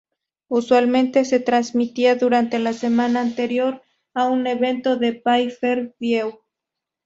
Usualmente 0.47 1.25
se 1.25 1.39
transmitía 1.39 2.15
durante 2.15 2.57
la 2.57 2.73
semana 2.73 3.21
anterior 3.21 3.83
a 4.15 4.29
un 4.29 4.47
evento 4.47 4.95
de 4.97 5.13
pay-per-view. 5.13 6.39